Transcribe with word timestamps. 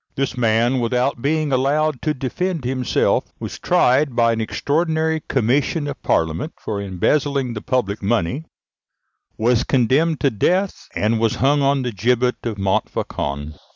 This 0.15 0.35
man, 0.35 0.79
without 0.79 1.21
being 1.21 1.51
allowed 1.51 2.01
to 2.01 2.15
defend 2.15 2.65
himself, 2.65 3.25
was 3.39 3.59
tried 3.59 4.15
by 4.15 4.33
an 4.33 4.41
extraordinary 4.41 5.21
commission 5.27 5.85
of 5.87 6.01
parliament 6.01 6.53
for 6.59 6.81
embezzling 6.81 7.53
the 7.53 7.61
public 7.61 8.01
money, 8.01 8.45
was 9.37 9.63
condemned 9.63 10.19
to 10.21 10.31
death, 10.31 10.87
and 10.95 11.19
was 11.19 11.35
hung 11.35 11.61
on 11.61 11.83
the 11.83 11.91
gibbet 11.91 12.37
of 12.43 12.57
Montfauçon. 12.57 13.53